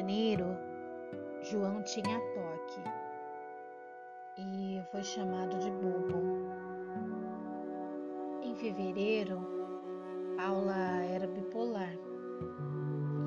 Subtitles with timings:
[0.00, 0.56] janeiro,
[1.42, 2.80] João tinha toque
[4.38, 6.48] e foi chamado de bobo.
[8.42, 9.38] Em fevereiro,
[10.38, 11.92] Paula era bipolar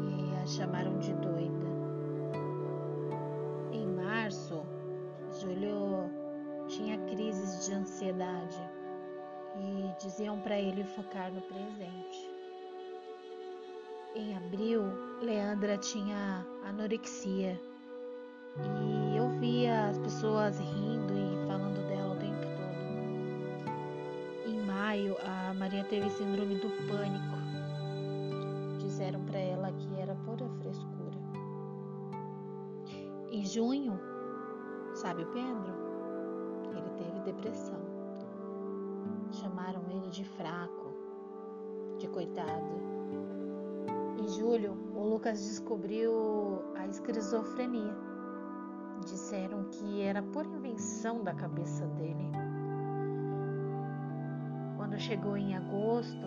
[0.02, 1.68] e a chamaram de doida.
[3.72, 4.66] Em março,
[5.30, 6.10] Júlio
[6.68, 8.60] tinha crises de ansiedade
[9.60, 12.33] e diziam para ele focar no presente.
[14.16, 14.84] Em abril,
[15.24, 17.60] Leandra tinha anorexia
[18.62, 23.74] e eu via as pessoas rindo e falando dela o tempo todo.
[24.48, 27.36] Em maio, a Maria teve síndrome do pânico.
[28.78, 31.18] Disseram para ela que era pura frescura.
[33.32, 34.00] Em junho,
[34.94, 35.74] sabe o Pedro?
[36.70, 37.82] Ele teve depressão.
[39.32, 40.94] Chamaram ele de fraco,
[41.98, 42.93] de coitado.
[44.24, 47.94] Em julho, o Lucas descobriu a esquizofrenia.
[49.06, 52.32] Disseram que era por invenção da cabeça dele.
[54.78, 56.26] Quando chegou em agosto,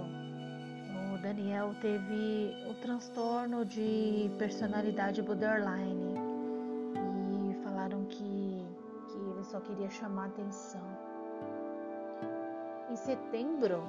[1.14, 6.16] o Daniel teve o transtorno de personalidade borderline
[7.50, 8.62] e falaram que,
[9.08, 10.86] que ele só queria chamar atenção.
[12.90, 13.82] Em setembro,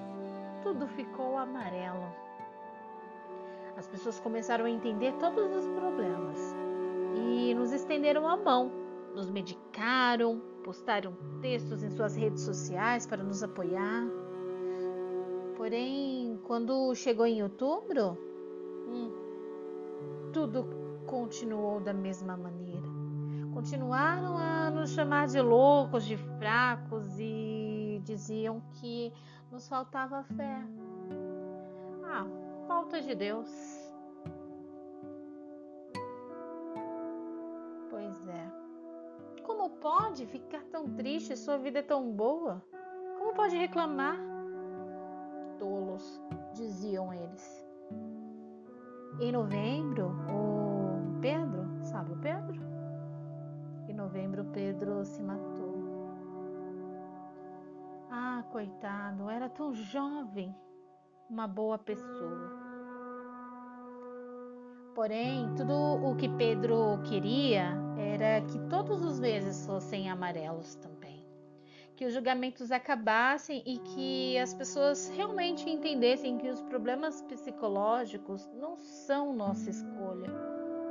[0.63, 2.26] tudo ficou amarelo.
[3.77, 6.55] As pessoas começaram a entender todos os problemas
[7.15, 8.71] e nos estenderam a mão,
[9.13, 14.07] nos medicaram, postaram textos em suas redes sociais para nos apoiar.
[15.55, 18.17] Porém, quando chegou em outubro,
[18.87, 19.11] hum,
[20.33, 20.67] tudo
[21.05, 22.87] continuou da mesma maneira.
[23.53, 29.13] Continuaram a nos chamar de loucos, de fracos e diziam que
[29.51, 30.63] nos faltava fé.
[32.03, 32.25] Ah,
[32.67, 33.49] falta de Deus.
[37.89, 38.51] Pois é.
[39.43, 41.35] Como pode ficar tão triste?
[41.37, 42.61] Sua vida é tão boa.
[43.17, 44.17] Como pode reclamar?
[45.57, 46.21] Tolos,
[46.53, 47.65] diziam eles.
[49.19, 52.61] Em novembro, o Pedro, sabe o Pedro?
[53.87, 55.77] Em novembro, Pedro se matou.
[58.11, 60.55] Ah, coitado, era tão jovem
[61.29, 62.57] uma boa pessoa.
[64.95, 71.23] Porém, tudo o que Pedro queria era que todos os meses fossem amarelos também.
[71.95, 78.77] Que os julgamentos acabassem e que as pessoas realmente entendessem que os problemas psicológicos não
[78.77, 80.31] são nossa escolha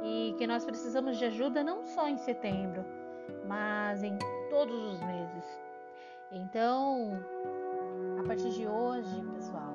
[0.05, 2.85] e que nós precisamos de ajuda não só em setembro,
[3.49, 4.17] mas em
[4.51, 5.61] todos os meses.
[6.31, 7.19] Então,
[8.21, 9.66] a partir de hoje, pessoal,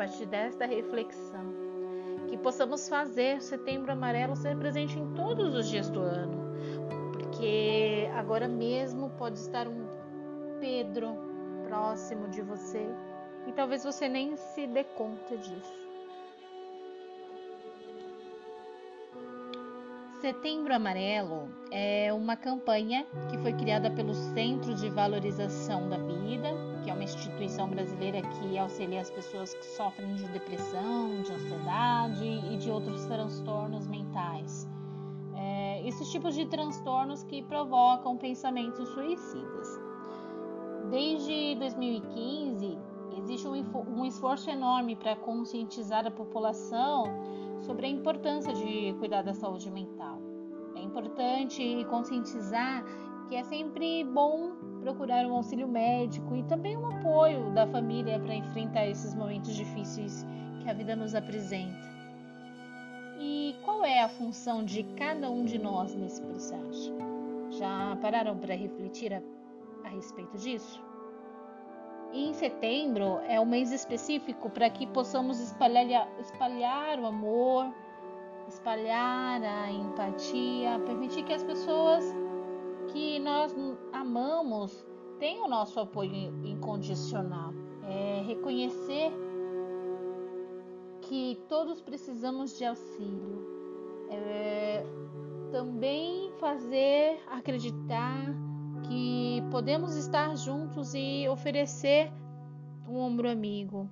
[0.00, 1.52] partir desta reflexão,
[2.26, 6.54] que possamos fazer Setembro Amarelo ser presente em todos os dias do ano,
[7.12, 9.86] porque agora mesmo pode estar um
[10.58, 11.18] Pedro
[11.68, 12.86] próximo de você.
[13.46, 15.90] E talvez você nem se dê conta disso.
[20.22, 26.90] Setembro Amarelo é uma campanha que foi criada pelo Centro de Valorização da Vida, que
[26.90, 32.56] é uma instituição brasileira que auxilia as pessoas que sofrem de depressão, de ansiedade e
[32.56, 34.68] de outros transtornos mentais.
[35.36, 39.80] É, esses tipos de transtornos que provocam pensamentos suicidas.
[40.90, 42.78] Desde 2015,
[43.18, 47.04] existe um esforço enorme para conscientizar a população
[47.60, 50.18] sobre a importância de cuidar da saúde mental.
[50.74, 52.84] É importante conscientizar
[53.30, 58.34] que é sempre bom procurar um auxílio médico e também um apoio da família para
[58.34, 60.26] enfrentar esses momentos difíceis
[60.60, 61.88] que a vida nos apresenta.
[63.20, 66.92] E qual é a função de cada um de nós nesse processo?
[67.50, 69.22] Já pararam para refletir a,
[69.84, 70.82] a respeito disso?
[72.12, 77.72] E em setembro é um mês específico para que possamos espalhar, espalhar o amor,
[78.48, 82.04] espalhar a empatia, permitir que as pessoas
[82.92, 83.54] que nós
[83.92, 84.84] amamos
[85.18, 86.12] tenham o nosso apoio
[86.44, 87.52] incondicional.
[87.84, 89.12] É reconhecer
[91.02, 93.46] que todos precisamos de auxílio.
[94.10, 94.84] É
[95.50, 98.26] também fazer acreditar
[98.88, 102.10] que podemos estar juntos e oferecer
[102.88, 103.88] um ombro amigo.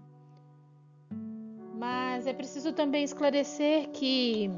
[1.75, 4.51] Mas é preciso também esclarecer que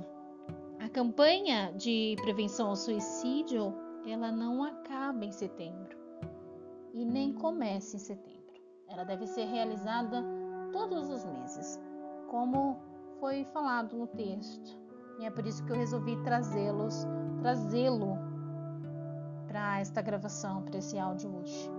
[0.79, 3.75] a campanha de prevenção ao suicídio,
[4.07, 5.97] ela não acaba em setembro
[6.93, 8.41] e nem começa em setembro.
[8.89, 10.25] Ela deve ser realizada
[10.73, 11.81] todos os meses,
[12.29, 12.79] como
[13.19, 14.79] foi falado no texto.
[15.19, 17.07] E é por isso que eu resolvi trazê-los,
[17.41, 18.19] trazê-lo
[19.47, 21.71] para esta gravação, para esse áudio hoje.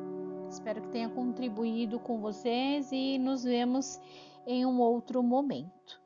[0.49, 3.99] Espero que tenha contribuído com vocês e nos vemos
[4.45, 6.01] em um outro momento.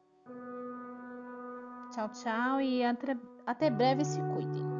[1.91, 2.81] Tchau, tchau e
[3.45, 4.75] até breve se cuidem.